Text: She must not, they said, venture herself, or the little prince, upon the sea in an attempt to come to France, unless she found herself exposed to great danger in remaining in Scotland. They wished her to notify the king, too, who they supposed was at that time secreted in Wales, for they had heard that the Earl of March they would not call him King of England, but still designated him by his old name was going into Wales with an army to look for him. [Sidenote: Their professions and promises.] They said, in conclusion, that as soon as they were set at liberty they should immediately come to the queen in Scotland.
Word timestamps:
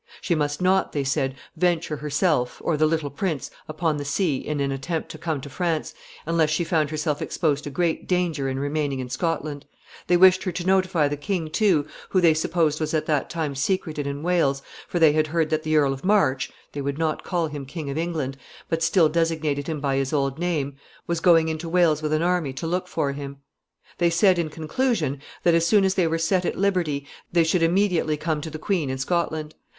She 0.19 0.33
must 0.33 0.63
not, 0.63 0.93
they 0.93 1.03
said, 1.03 1.35
venture 1.55 1.97
herself, 1.97 2.59
or 2.65 2.75
the 2.75 2.87
little 2.87 3.11
prince, 3.11 3.51
upon 3.69 3.97
the 3.97 4.03
sea 4.03 4.37
in 4.37 4.59
an 4.59 4.71
attempt 4.71 5.09
to 5.09 5.19
come 5.19 5.39
to 5.41 5.47
France, 5.47 5.93
unless 6.25 6.49
she 6.49 6.63
found 6.63 6.89
herself 6.89 7.21
exposed 7.21 7.65
to 7.65 7.69
great 7.69 8.07
danger 8.07 8.49
in 8.49 8.57
remaining 8.57 8.97
in 8.99 9.11
Scotland. 9.11 9.63
They 10.07 10.17
wished 10.17 10.41
her 10.41 10.51
to 10.53 10.65
notify 10.65 11.07
the 11.07 11.17
king, 11.17 11.51
too, 11.51 11.85
who 12.09 12.19
they 12.19 12.33
supposed 12.33 12.79
was 12.79 12.95
at 12.95 13.05
that 13.05 13.29
time 13.29 13.53
secreted 13.53 14.07
in 14.07 14.23
Wales, 14.23 14.63
for 14.87 14.97
they 14.97 15.11
had 15.11 15.27
heard 15.27 15.51
that 15.51 15.61
the 15.61 15.77
Earl 15.77 15.93
of 15.93 16.03
March 16.03 16.49
they 16.71 16.81
would 16.81 16.97
not 16.97 17.23
call 17.23 17.45
him 17.45 17.67
King 17.67 17.87
of 17.87 17.97
England, 17.99 18.37
but 18.69 18.81
still 18.81 19.07
designated 19.07 19.67
him 19.67 19.79
by 19.79 19.97
his 19.97 20.11
old 20.11 20.39
name 20.39 20.77
was 21.05 21.19
going 21.19 21.47
into 21.47 21.69
Wales 21.69 22.01
with 22.01 22.11
an 22.11 22.23
army 22.23 22.53
to 22.53 22.65
look 22.65 22.87
for 22.87 23.11
him. 23.11 23.37
[Sidenote: 23.37 23.37
Their 23.99 24.09
professions 24.09 24.23
and 24.27 24.35
promises.] 24.35 24.35
They 24.35 24.39
said, 24.39 24.39
in 24.39 24.67
conclusion, 25.13 25.21
that 25.43 25.53
as 25.53 25.67
soon 25.67 25.85
as 25.85 25.93
they 25.93 26.07
were 26.07 26.17
set 26.17 26.43
at 26.43 26.57
liberty 26.57 27.05
they 27.31 27.43
should 27.43 27.61
immediately 27.61 28.17
come 28.17 28.41
to 28.41 28.49
the 28.49 28.57
queen 28.57 28.89
in 28.89 28.97
Scotland. 28.97 29.53